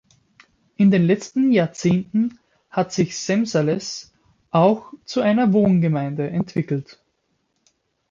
In 0.77 0.89
den 0.89 1.03
letzten 1.03 1.51
Jahrzehnten 1.51 2.39
hat 2.71 2.91
sich 2.91 3.19
Semsales 3.19 4.11
auch 4.49 4.91
zu 5.05 5.21
einer 5.21 5.53
Wohngemeinde 5.53 6.27
entwickelt. 6.27 6.99